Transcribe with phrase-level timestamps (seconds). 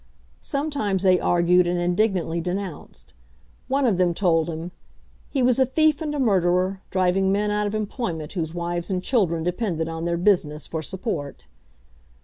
[0.41, 3.13] Sometimes they argued and indignantly denounced.
[3.67, 4.71] One of them told him,
[5.29, 9.03] "he was a thief and a murderer, driving men out of employment whose wives and
[9.03, 11.45] children depended on their business for support."